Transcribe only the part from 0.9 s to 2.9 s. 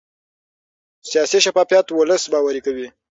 سیاسي شفافیت ولس باوري کوي